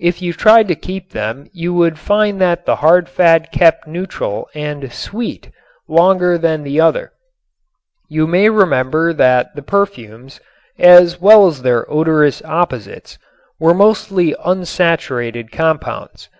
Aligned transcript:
If 0.00 0.22
you 0.22 0.32
tried 0.32 0.66
to 0.68 0.74
keep 0.74 1.10
them 1.10 1.50
you 1.52 1.74
would 1.74 1.98
find 1.98 2.40
that 2.40 2.64
the 2.64 2.76
hard 2.76 3.06
fat 3.06 3.52
kept 3.52 3.86
neutral 3.86 4.48
and 4.54 4.90
"sweet" 4.90 5.50
longer 5.86 6.38
than 6.38 6.62
the 6.62 6.80
other. 6.80 7.12
You 8.08 8.26
may 8.26 8.48
remember 8.48 9.12
that 9.12 9.54
the 9.54 9.60
perfumes 9.62 10.40
(as 10.78 11.20
well 11.20 11.46
as 11.46 11.60
their 11.60 11.84
odorous 11.92 12.40
opposites) 12.46 13.18
were 13.60 13.74
mostly 13.74 14.34
unsaturated 14.42 15.52
compounds. 15.52 16.30